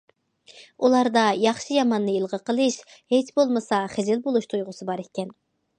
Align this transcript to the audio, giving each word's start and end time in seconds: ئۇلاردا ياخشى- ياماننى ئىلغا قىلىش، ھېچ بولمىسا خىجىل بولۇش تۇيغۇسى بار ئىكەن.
ئۇلاردا 0.87 1.25
ياخشى- 1.43 1.77
ياماننى 1.77 2.15
ئىلغا 2.21 2.41
قىلىش، 2.49 2.81
ھېچ 3.17 3.31
بولمىسا 3.39 3.85
خىجىل 3.97 4.27
بولۇش 4.27 4.53
تۇيغۇسى 4.55 4.91
بار 4.91 5.07
ئىكەن. 5.07 5.37